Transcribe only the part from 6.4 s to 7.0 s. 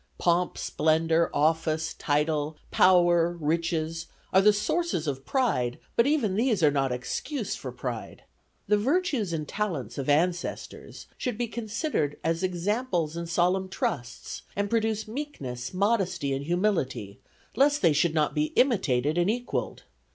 are not